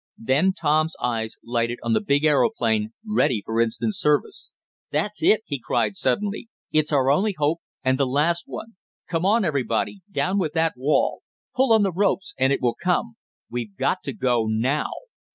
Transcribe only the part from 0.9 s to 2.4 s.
eyes lighted on the big